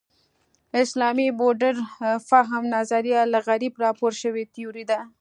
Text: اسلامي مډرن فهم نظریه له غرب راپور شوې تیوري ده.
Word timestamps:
اسلامي 0.83 1.27
مډرن 1.39 1.79
فهم 2.29 2.63
نظریه 2.75 3.21
له 3.31 3.39
غرب 3.47 3.73
راپور 3.85 4.11
شوې 4.21 4.43
تیوري 4.53 4.83
ده. 4.89 4.99